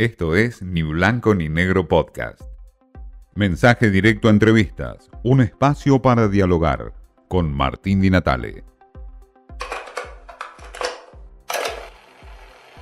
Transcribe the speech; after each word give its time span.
Esto 0.00 0.34
es 0.34 0.62
Ni 0.62 0.80
Blanco 0.82 1.34
ni 1.34 1.50
Negro 1.50 1.86
Podcast. 1.86 2.40
Mensaje 3.34 3.90
directo 3.90 4.28
a 4.28 4.30
entrevistas, 4.30 5.10
un 5.22 5.42
espacio 5.42 6.00
para 6.00 6.28
dialogar 6.28 6.94
con 7.28 7.52
Martín 7.52 8.00
Di 8.00 8.08
Natale. 8.08 8.64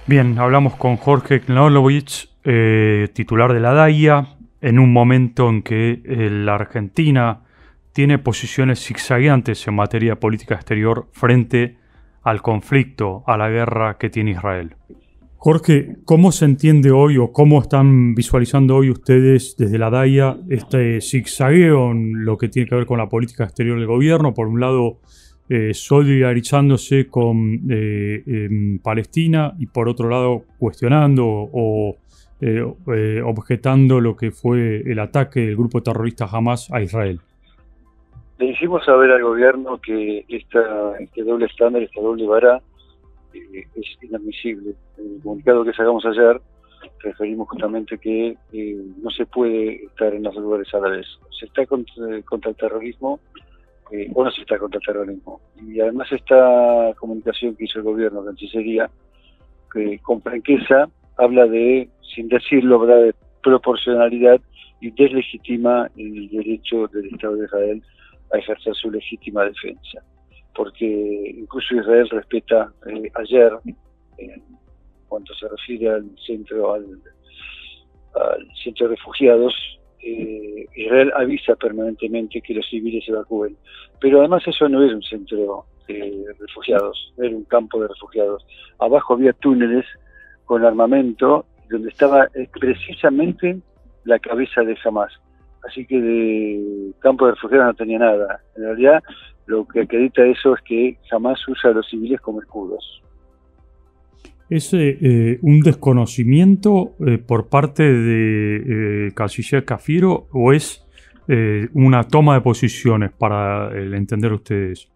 Bien, 0.06 0.38
hablamos 0.38 0.76
con 0.76 0.96
Jorge 0.96 1.40
Knowlovich, 1.40 2.30
eh, 2.44 3.08
titular 3.12 3.52
de 3.52 3.58
la 3.58 3.72
DAIA, 3.72 4.36
en 4.60 4.78
un 4.78 4.92
momento 4.92 5.48
en 5.48 5.62
que 5.62 6.00
eh, 6.04 6.30
la 6.30 6.54
Argentina 6.54 7.40
tiene 7.92 8.18
posiciones 8.18 8.78
zigzagueantes 8.86 9.66
en 9.66 9.74
materia 9.74 10.12
de 10.12 10.16
política 10.20 10.54
exterior 10.54 11.08
frente 11.10 11.78
al 12.22 12.42
conflicto, 12.42 13.24
a 13.26 13.36
la 13.36 13.48
guerra 13.48 13.98
que 13.98 14.08
tiene 14.08 14.30
Israel. 14.30 14.76
Jorge, 15.40 15.94
¿cómo 16.04 16.32
se 16.32 16.46
entiende 16.46 16.90
hoy 16.90 17.16
o 17.16 17.32
cómo 17.32 17.60
están 17.60 18.16
visualizando 18.16 18.74
hoy 18.74 18.90
ustedes 18.90 19.56
desde 19.56 19.78
la 19.78 19.88
DAIA 19.88 20.36
este 20.50 21.00
zigzagueo 21.00 21.92
en 21.92 22.24
lo 22.24 22.36
que 22.36 22.48
tiene 22.48 22.68
que 22.68 22.74
ver 22.74 22.86
con 22.86 22.98
la 22.98 23.08
política 23.08 23.44
exterior 23.44 23.78
del 23.78 23.86
gobierno? 23.86 24.34
Por 24.34 24.48
un 24.48 24.58
lado, 24.58 24.98
eh, 25.48 25.74
solidarizándose 25.74 27.06
con 27.06 27.60
eh, 27.70 28.80
Palestina 28.82 29.54
y 29.60 29.66
por 29.66 29.88
otro 29.88 30.08
lado, 30.08 30.42
cuestionando 30.58 31.24
o 31.24 31.96
eh, 32.40 33.22
objetando 33.24 34.00
lo 34.00 34.16
que 34.16 34.32
fue 34.32 34.82
el 34.84 34.98
ataque 34.98 35.46
del 35.46 35.56
grupo 35.56 35.80
terrorista 35.84 36.26
Hamas 36.26 36.68
a 36.72 36.82
Israel. 36.82 37.20
Le 38.38 38.46
dijimos 38.46 38.84
saber 38.84 39.12
al 39.12 39.22
gobierno 39.22 39.80
que 39.80 40.24
esta, 40.28 40.98
este 40.98 41.22
doble 41.22 41.46
estándar, 41.46 41.80
esta 41.80 42.00
doble 42.00 42.26
vara, 42.26 42.60
es 43.32 43.98
inadmisible. 44.02 44.74
En 44.96 45.16
el 45.16 45.22
comunicado 45.22 45.64
que 45.64 45.72
sacamos 45.72 46.04
ayer 46.06 46.40
referimos 47.00 47.48
justamente 47.48 47.98
que 47.98 48.36
eh, 48.52 48.76
no 49.02 49.10
se 49.10 49.26
puede 49.26 49.84
estar 49.84 50.14
en 50.14 50.24
los 50.24 50.34
lugares 50.36 50.72
árabes. 50.74 51.06
Se 51.38 51.46
está 51.46 51.66
contra, 51.66 52.50
el 52.50 52.56
terrorismo 52.56 53.20
eh, 53.90 54.10
o 54.14 54.24
no 54.24 54.30
se 54.30 54.42
está 54.42 54.58
contra 54.58 54.78
el 54.78 54.86
terrorismo. 54.86 55.40
Y 55.60 55.80
además 55.80 56.10
esta 56.12 56.92
comunicación 56.98 57.54
que 57.56 57.64
hizo 57.64 57.78
el 57.78 57.84
gobierno, 57.84 58.20
la 58.20 58.26
Cancillería, 58.26 58.90
que 59.72 59.98
con 60.00 60.22
franqueza 60.22 60.88
habla 61.16 61.46
de, 61.46 61.88
sin 62.14 62.28
decirlo, 62.28 62.84
de 62.86 63.14
proporcionalidad 63.42 64.40
y 64.80 64.90
deslegitima 64.90 65.90
el 65.96 66.28
derecho 66.28 66.86
del 66.88 67.06
Estado 67.06 67.36
de 67.36 67.44
Israel 67.44 67.82
a 68.32 68.38
ejercer 68.38 68.74
su 68.74 68.90
legítima 68.90 69.44
defensa 69.44 70.02
porque 70.58 71.36
incluso 71.36 71.76
Israel 71.76 72.08
respeta 72.10 72.72
eh, 72.88 73.08
ayer, 73.14 73.52
en 74.18 74.42
cuanto 75.06 75.32
se 75.34 75.46
refiere 75.46 75.88
al 75.88 76.10
centro, 76.26 76.74
al, 76.74 77.00
centro 78.60 78.88
de 78.88 78.96
refugiados, 78.96 79.54
eh, 80.02 80.66
Israel 80.74 81.12
avisa 81.14 81.54
permanentemente 81.54 82.40
que 82.40 82.54
los 82.54 82.68
civiles 82.68 83.04
se 83.04 83.12
evacúen. 83.12 83.56
Pero 84.00 84.18
además 84.18 84.42
eso 84.48 84.68
no 84.68 84.84
es 84.84 84.92
un 84.92 85.02
centro 85.02 85.64
de 85.86 86.24
refugiados, 86.40 87.14
era 87.18 87.36
un 87.36 87.44
campo 87.44 87.80
de 87.80 87.86
refugiados. 87.86 88.44
Abajo 88.80 89.14
había 89.14 89.34
túneles 89.34 89.86
con 90.44 90.64
armamento 90.64 91.46
donde 91.70 91.90
estaba 91.90 92.24
eh, 92.34 92.48
precisamente 92.58 93.60
la 94.02 94.18
cabeza 94.18 94.62
de 94.62 94.76
Hamas. 94.84 95.12
Así 95.66 95.86
que 95.86 96.00
de 96.00 96.92
campo 97.00 97.26
de 97.26 97.32
refugiados 97.32 97.66
no 97.68 97.74
tenía 97.74 97.98
nada. 97.98 98.40
En 98.56 98.64
realidad 98.64 99.02
lo 99.46 99.66
que 99.66 99.80
acredita 99.80 100.24
eso 100.24 100.54
es 100.54 100.62
que 100.62 100.98
jamás 101.10 101.38
usa 101.48 101.70
a 101.70 101.74
los 101.74 101.88
civiles 101.88 102.20
como 102.20 102.40
escudos. 102.40 103.02
¿Es 104.50 104.72
eh, 104.72 105.38
un 105.42 105.60
desconocimiento 105.60 106.94
eh, 107.06 107.18
por 107.18 107.48
parte 107.48 107.82
de 107.82 109.08
eh, 109.08 109.12
canciller 109.14 109.64
Cafiero 109.64 110.26
o 110.32 110.52
es 110.52 110.86
eh, 111.28 111.68
una 111.74 112.04
toma 112.04 112.36
de 112.36 112.40
posiciones 112.40 113.12
para 113.12 113.68
el 113.78 113.92
entender 113.92 114.32
ustedes? 114.32 114.90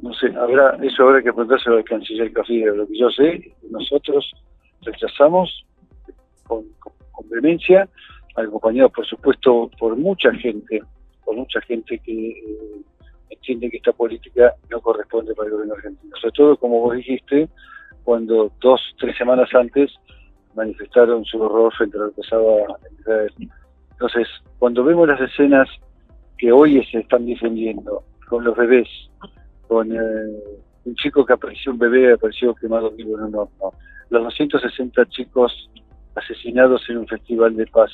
No 0.00 0.12
sé, 0.14 0.28
habrá, 0.36 0.78
eso 0.82 1.02
habrá 1.02 1.20
que 1.20 1.32
preguntárselo 1.32 1.78
al 1.78 1.84
canciller 1.84 2.32
Cafiero. 2.32 2.76
Lo 2.76 2.86
que 2.86 2.96
yo 2.96 3.10
sé, 3.10 3.52
nosotros 3.70 4.32
rechazamos 4.82 5.66
con, 6.44 6.62
con 6.78 7.28
vehemencia, 7.28 7.88
acompañado 8.36 8.90
por 8.90 9.06
supuesto 9.06 9.70
por 9.78 9.96
mucha 9.96 10.32
gente, 10.32 10.82
por 11.24 11.36
mucha 11.36 11.60
gente 11.62 11.98
que 11.98 12.42
entiende 13.30 13.70
que 13.70 13.78
esta 13.78 13.92
política 13.92 14.54
no 14.70 14.80
corresponde 14.80 15.34
para 15.34 15.46
el 15.46 15.52
gobierno 15.52 15.74
argentino. 15.74 16.16
Sobre 16.16 16.32
todo, 16.32 16.56
como 16.56 16.80
vos 16.80 16.96
dijiste, 16.96 17.48
cuando 18.04 18.52
dos, 18.60 18.80
tres 18.98 19.16
semanas 19.16 19.48
antes 19.54 19.92
manifestaron 20.54 21.24
su 21.24 21.40
horror 21.40 21.72
frente 21.74 21.96
a 21.98 22.02
lo 22.02 22.10
que 22.10 22.22
pasaba 22.22 22.78
en 22.88 22.98
Israel. 23.00 23.32
Entonces, 23.92 24.28
cuando 24.58 24.84
vemos 24.84 25.08
las 25.08 25.20
escenas 25.20 25.68
que 26.38 26.52
hoy 26.52 26.84
se 26.86 26.98
están 26.98 27.26
defendiendo, 27.26 28.04
con 28.28 28.44
los 28.44 28.56
bebés, 28.56 28.88
con 29.68 29.92
eh, 29.92 29.98
un 30.84 30.94
chico 30.96 31.24
que 31.24 31.32
apareció, 31.32 31.72
un 31.72 31.78
bebé 31.78 32.12
apareció 32.12 32.54
quemado 32.54 32.90
vivo 32.90 33.18
en 33.18 33.24
un 33.24 33.34
horno, 33.34 33.72
los 34.10 34.22
260 34.24 35.06
chicos 35.06 35.70
asesinados 36.16 36.88
en 36.88 36.98
un 36.98 37.06
festival 37.06 37.54
de 37.56 37.66
paz, 37.66 37.90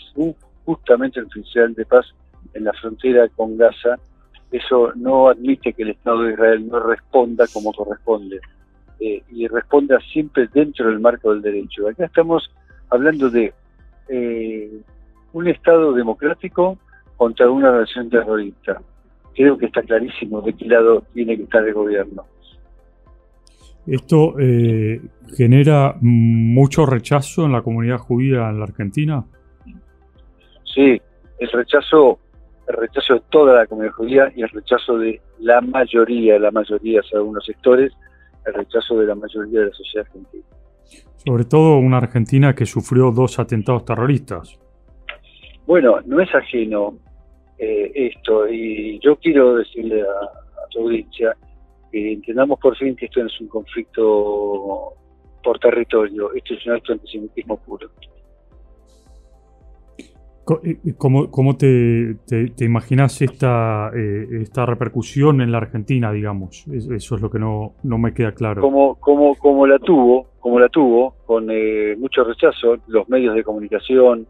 justamente 0.65 1.21
el 1.21 1.31
festival 1.31 1.75
de 1.75 1.85
paz 1.85 2.07
en 2.55 2.65
la 2.65 2.73
frontera 2.73 3.29
con 3.29 3.57
Gaza, 3.57 3.97
eso 4.51 4.93
no 4.95 5.29
admite 5.29 5.73
que 5.73 5.83
el 5.83 5.91
Estado 5.91 6.23
de 6.23 6.33
Israel 6.33 6.69
no 6.69 6.79
responda 6.81 7.47
como 7.53 7.73
corresponde 7.73 8.41
eh, 9.01 9.23
y 9.31 9.49
responda 9.49 9.99
siempre 10.13 10.49
dentro 10.53 10.89
del 10.89 11.01
marco 11.01 11.33
del 11.33 11.43
derecho. 11.43 11.89
Acá 11.89 12.05
estamos 12.05 12.51
hablando 12.91 13.31
de 13.31 13.53
eh, 14.09 14.71
un 15.33 15.49
Estado 15.49 15.93
democrático 15.93 16.79
contra 17.17 17.51
una 17.51 17.73
nación 17.73 18.11
terrorista. 18.11 18.81
Creo 19.35 19.57
que 19.57 19.67
está 19.67 19.83
clarísimo 19.83 20.43
de 20.43 20.53
qué 20.53 20.67
lado 20.67 21.03
tiene 21.15 21.37
que 21.37 21.45
estar 21.45 21.67
el 21.67 21.73
gobierno. 21.73 22.27
¿Esto 23.87 24.39
eh, 24.39 25.01
genera 25.37 25.97
mucho 26.01 26.87
rechazo 26.87 27.45
en 27.47 27.53
la 27.53 27.63
comunidad 27.63 27.99
judía 27.99 28.49
en 28.49 28.59
la 28.59 28.65
Argentina? 28.65 29.25
Sí, 30.65 31.01
el 31.39 31.51
rechazo 31.53 32.19
el 32.69 32.77
rechazo 32.77 33.15
de 33.15 33.23
toda 33.31 33.55
la 33.55 33.67
comunidad 33.67 33.93
judía 33.95 34.33
y 34.35 34.43
el 34.43 34.49
rechazo 34.49 34.99
de 34.99 35.21
la 35.41 35.61
mayoría, 35.61 36.39
la 36.39 36.51
mayoría, 36.51 37.01
de 37.01 37.19
algunos 37.19 37.45
sectores, 37.45 37.93
el 38.47 38.55
rechazo 38.55 38.99
de 38.99 39.07
la 39.07 39.15
mayoría 39.15 39.61
de 39.61 39.67
la 39.67 39.73
sociedad 39.73 40.07
argentina. 40.07 40.45
Sobre 41.17 41.45
todo 41.45 41.79
una 41.79 41.99
Argentina 41.99 42.55
que 42.55 42.67
sufrió 42.67 43.11
dos 43.11 43.39
atentados 43.39 43.85
terroristas. 43.85 44.59
Bueno, 45.67 46.01
no 46.07 46.21
es 46.21 46.35
ajeno 46.35 46.99
eh, 47.59 47.91
esto 47.95 48.49
y 48.49 48.99
yo 49.01 49.17
quiero 49.17 49.57
decirle 49.57 50.03
a, 50.03 50.05
a 50.05 50.69
tu 50.71 50.81
audiencia 50.81 51.37
que 51.93 52.13
entendamos 52.15 52.59
por 52.59 52.77
fin 52.77 52.97
que 52.97 53.07
esto 53.07 53.21
no 53.21 53.27
es 53.27 53.41
un 53.41 53.49
conflicto 53.49 54.95
por 55.45 55.59
territorio, 55.59 56.33
esto 56.35 56.55
es 56.55 56.67
un 56.67 56.73
acto 56.73 56.93
antisemitismo 56.93 57.59
puro. 57.59 57.91
¿Cómo, 60.99 61.31
cómo 61.31 61.57
te, 61.57 62.17
te, 62.27 62.65
imaginas 62.65 63.23
esta, 63.23 63.93
eh, 63.95 64.27
esta 64.41 64.67
repercusión 64.67 65.41
en 65.41 65.53
la 65.53 65.59
Argentina, 65.59 66.11
digamos? 66.11 66.67
Eso 66.67 67.15
es 67.15 67.23
lo 67.23 67.31
que 67.31 67.39
no, 67.39 67.75
no 67.85 67.99
me 67.99 68.13
queda 68.13 68.33
claro. 68.33 68.61
Como, 68.61 68.97
como, 68.97 69.37
como 69.37 69.67
la 69.69 69.79
tuvo, 69.79 70.31
como 70.41 70.59
la 70.59 70.69
tuvo, 70.69 71.15
con 71.27 71.49
eh, 71.49 71.95
mucho 71.97 72.25
rechazo, 72.25 72.77
los 72.89 73.09
medios 73.09 73.37
de 73.37 73.45
comunicación, 73.45 74.27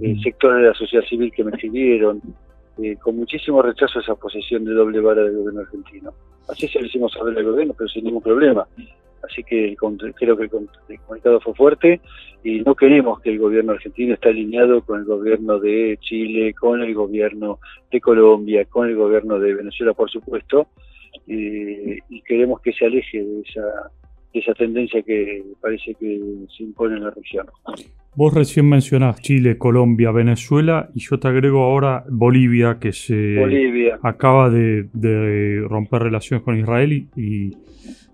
eh, 0.00 0.14
sectores 0.22 0.62
de 0.62 0.68
la 0.68 0.74
sociedad 0.74 1.04
civil 1.06 1.32
que 1.34 1.42
me 1.42 1.50
escribieron, 1.50 2.22
con 3.02 3.16
muchísimo 3.16 3.62
rechazo 3.62 4.00
esa 4.00 4.14
posición 4.14 4.64
de 4.64 4.72
doble 4.72 5.00
vara 5.00 5.22
del 5.22 5.36
gobierno 5.36 5.60
argentino. 5.60 6.12
Así 6.48 6.68
se 6.68 6.80
lo 6.80 6.86
hicimos 6.86 7.12
saber 7.12 7.36
al 7.36 7.44
gobierno, 7.44 7.74
pero 7.76 7.88
sin 7.88 8.04
ningún 8.04 8.22
problema. 8.22 8.66
Así 9.22 9.42
que 9.42 9.76
creo 10.14 10.36
que 10.36 10.44
el 10.44 11.00
comunicado 11.00 11.40
fue 11.40 11.54
fuerte 11.54 12.00
y 12.44 12.60
no 12.60 12.74
queremos 12.74 13.20
que 13.20 13.30
el 13.30 13.38
gobierno 13.38 13.72
argentino 13.72 14.14
esté 14.14 14.28
alineado 14.28 14.80
con 14.82 15.00
el 15.00 15.04
gobierno 15.04 15.58
de 15.58 15.98
Chile, 16.00 16.54
con 16.54 16.80
el 16.82 16.94
gobierno 16.94 17.58
de 17.90 18.00
Colombia, 18.00 18.64
con 18.66 18.88
el 18.88 18.96
gobierno 18.96 19.38
de 19.40 19.54
Venezuela, 19.54 19.92
por 19.92 20.08
supuesto, 20.08 20.68
y 21.26 22.22
queremos 22.22 22.60
que 22.60 22.72
se 22.72 22.86
aleje 22.86 23.22
de 23.22 23.40
esa, 23.40 23.90
de 24.38 24.44
esa 24.44 24.54
tendencia 24.54 25.02
que 25.02 25.42
parece 25.60 25.94
que 25.94 26.20
se 26.56 26.62
impone 26.62 26.96
en 26.96 27.04
la 27.04 27.10
región. 27.10 27.46
Vos 28.14 28.34
recién 28.34 28.68
mencionás 28.68 29.20
Chile, 29.20 29.58
Colombia, 29.58 30.10
Venezuela 30.10 30.88
y 30.94 31.00
yo 31.00 31.18
te 31.18 31.28
agrego 31.28 31.62
ahora 31.62 32.04
Bolivia, 32.08 32.78
que 32.80 32.92
se 32.92 33.36
acaba 34.02 34.50
de, 34.50 35.64
romper 35.68 36.02
relaciones 36.02 36.44
con 36.44 36.58
Israel 36.58 37.06
y 37.16 37.52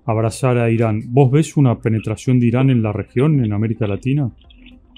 abrazar 0.04 0.58
a 0.58 0.70
Irán. 0.70 1.00
¿Vos 1.08 1.30
ves 1.30 1.56
una 1.56 1.78
penetración 1.78 2.38
de 2.38 2.46
Irán 2.46 2.70
en 2.70 2.82
la 2.82 2.92
región, 2.92 3.44
en 3.44 3.52
América 3.52 3.86
Latina? 3.86 4.30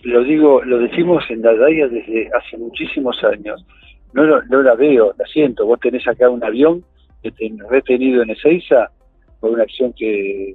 Lo 0.02 0.25
digo, 0.25 0.62
lo 0.64 0.78
decimos 0.78 1.25
en 1.31 1.43
la 1.43 1.55
DAIA 1.55 1.88
desde 1.88 2.28
hace 2.37 2.56
muchísimos 2.58 3.23
años. 3.25 3.64
No, 4.12 4.25
no, 4.25 4.62
la 4.62 4.75
veo, 4.75 5.12
la 5.19 5.26
siento. 5.26 5.67
Vos 5.67 5.81
tenés 5.81 6.06
acá 6.08 6.28
un 6.31 6.43
avión 6.43 6.82
que 7.23 7.32
retenido 7.70 8.23
en 8.23 8.31
Ezeiza 8.31 8.90
por 9.40 9.50
una 9.50 9.64
acción 9.64 9.93
que 9.93 10.55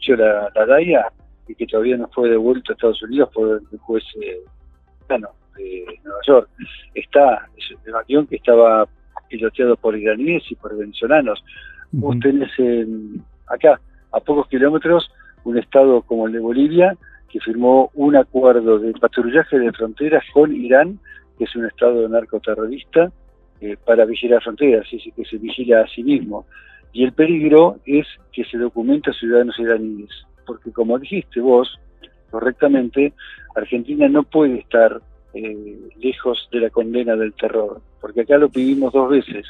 denunció 0.00 0.16
la, 0.16 0.50
la 0.54 0.66
DAIA 0.66 1.12
y 1.48 1.54
que 1.54 1.66
todavía 1.66 1.96
no 1.96 2.08
fue 2.08 2.28
devuelto 2.28 2.72
a 2.72 2.74
Estados 2.74 3.02
Unidos 3.02 3.30
por 3.34 3.60
el 3.70 3.78
juez 3.78 4.04
eh, 4.22 4.40
de 5.08 5.18
Nueva 5.18 6.20
York. 6.26 6.48
Está, 6.94 7.48
es 7.56 7.70
un 7.86 7.94
avión 7.94 8.26
que 8.26 8.36
estaba 8.36 8.86
piloteado 9.28 9.76
por 9.76 9.96
iraníes 9.96 10.44
y 10.50 10.54
por 10.54 10.76
venezolanos. 10.76 11.42
Vos 11.92 12.16
tenés 12.20 12.50
acá, 13.48 13.80
a 14.12 14.20
pocos 14.20 14.48
kilómetros, 14.48 15.10
un 15.44 15.58
estado 15.58 16.02
como 16.02 16.26
el 16.26 16.34
de 16.34 16.38
Bolivia, 16.38 16.96
que 17.28 17.40
firmó 17.40 17.90
un 17.94 18.16
acuerdo 18.16 18.78
de 18.78 18.92
patrullaje 18.92 19.58
de 19.58 19.72
fronteras 19.72 20.24
con 20.32 20.54
Irán, 20.54 21.00
que 21.36 21.44
es 21.44 21.56
un 21.56 21.66
estado 21.66 22.08
narcoterrorista, 22.08 23.10
eh, 23.60 23.76
para 23.84 24.04
vigilar 24.04 24.42
fronteras, 24.42 24.86
es 24.92 25.02
que 25.14 25.24
se 25.24 25.38
vigila 25.38 25.82
a 25.82 25.88
sí 25.88 26.02
mismo. 26.02 26.46
Y 26.92 27.04
el 27.04 27.12
peligro 27.12 27.76
es 27.86 28.06
que 28.32 28.44
se 28.44 28.58
documenta 28.58 29.12
ciudadanos 29.12 29.58
iraníes, 29.58 30.10
porque 30.46 30.72
como 30.72 30.98
dijiste 30.98 31.40
vos 31.40 31.78
correctamente, 32.30 33.12
Argentina 33.54 34.08
no 34.08 34.22
puede 34.22 34.60
estar 34.60 35.00
eh, 35.34 35.78
lejos 36.00 36.48
de 36.52 36.60
la 36.60 36.70
condena 36.70 37.16
del 37.16 37.32
terror, 37.34 37.80
porque 38.00 38.22
acá 38.22 38.38
lo 38.38 38.48
vivimos 38.48 38.92
dos 38.92 39.10
veces, 39.10 39.46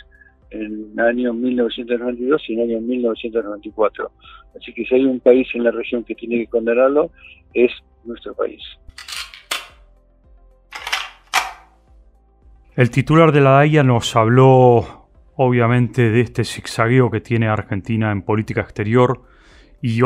en 0.51 0.93
el 0.93 1.01
año 1.01 1.33
1992 1.33 2.43
y 2.49 2.55
en 2.55 2.61
el 2.61 2.71
año 2.71 2.81
1994. 2.81 4.11
Así 4.57 4.73
que 4.73 4.85
si 4.85 4.95
hay 4.95 5.05
un 5.05 5.21
país 5.21 5.47
en 5.55 5.65
la 5.65 5.71
región 5.71 6.05
que 6.05 6.15
tiene 6.15 6.39
que 6.39 6.47
condenarlo, 6.49 7.11
es 7.55 7.71
nuestro 8.05 8.35
país. 8.35 8.63
El 12.75 12.91
titular 12.91 13.33
de 13.33 13.41
la 13.41 13.51
DAIA 13.51 13.83
nos 13.83 14.17
habló 14.17 15.00
obviamente 15.43 16.11
de 16.11 16.21
este 16.21 16.45
zigzagueo 16.45 17.11
que 17.11 17.23
tiene 17.23 17.49
Argentina 17.49 18.13
en 18.13 18.21
política 18.21 18.61
exterior 18.61 19.23
y, 19.81 20.03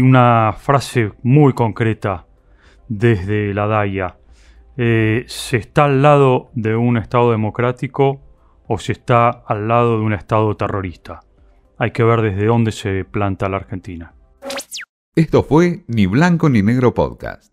una 0.00 0.54
frase 0.58 1.12
muy 1.22 1.52
concreta 1.52 2.26
desde 2.88 3.52
la 3.52 3.66
DAIA. 3.66 4.16
Eh, 4.78 5.24
¿Se 5.28 5.58
está 5.58 5.84
al 5.84 6.00
lado 6.00 6.50
de 6.54 6.74
un 6.74 6.96
Estado 6.96 7.32
democrático 7.32 8.22
o 8.66 8.78
se 8.78 8.92
está 8.92 9.28
al 9.28 9.68
lado 9.68 9.98
de 9.98 10.04
un 10.04 10.14
Estado 10.14 10.56
terrorista? 10.56 11.20
Hay 11.76 11.90
que 11.90 12.02
ver 12.02 12.22
desde 12.22 12.46
dónde 12.46 12.72
se 12.72 13.04
planta 13.04 13.50
la 13.50 13.58
Argentina. 13.58 14.14
Esto 15.14 15.42
fue 15.42 15.84
Ni 15.86 16.06
Blanco 16.06 16.48
ni 16.48 16.62
Negro 16.62 16.94
Podcast. 16.94 17.51